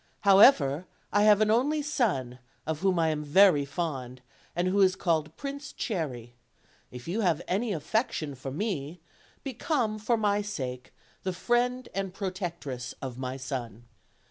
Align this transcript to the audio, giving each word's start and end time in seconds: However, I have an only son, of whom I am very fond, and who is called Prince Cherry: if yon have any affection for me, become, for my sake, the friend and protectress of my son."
However, 0.21 0.87
I 1.13 1.25
have 1.25 1.41
an 1.41 1.51
only 1.51 1.83
son, 1.83 2.39
of 2.65 2.79
whom 2.79 2.97
I 2.97 3.09
am 3.09 3.23
very 3.23 3.65
fond, 3.65 4.23
and 4.55 4.67
who 4.67 4.81
is 4.81 4.95
called 4.95 5.37
Prince 5.37 5.71
Cherry: 5.71 6.33
if 6.89 7.07
yon 7.07 7.21
have 7.21 7.43
any 7.47 7.71
affection 7.71 8.33
for 8.33 8.49
me, 8.49 8.99
become, 9.43 9.99
for 9.99 10.17
my 10.17 10.41
sake, 10.41 10.91
the 11.21 11.33
friend 11.33 11.87
and 11.93 12.15
protectress 12.15 12.95
of 12.99 13.19
my 13.19 13.37
son." 13.37 13.85